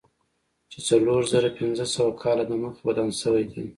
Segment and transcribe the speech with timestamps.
[0.71, 3.65] چې څلور زره پنځه سوه کاله دمخه ودان شوی دی.